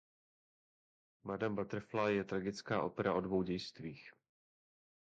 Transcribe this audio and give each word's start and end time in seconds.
Madam 1.23 1.55
Butterfly 1.55 2.15
je 2.15 2.23
tragická 2.23 2.83
opera 2.83 3.13
o 3.13 3.21
dvou 3.21 3.43
dějstvích. 3.43 4.11